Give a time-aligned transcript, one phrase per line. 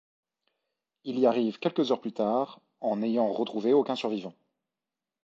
[1.03, 4.33] Il y arrive quelques heures plus tard en n'ayant retrouvé aucun survivant.